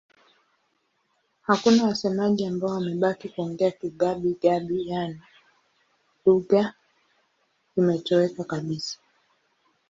Hakuna 1.41 1.83
wasemaji 1.87 2.45
ambao 2.45 2.69
wamebaki 2.69 3.29
kuongea 3.29 3.71
Kigabi-Gabi, 3.71 4.87
yaani 4.89 5.21
lugha 6.25 6.73
imetoweka 7.75 8.43
kabisa. 8.43 8.97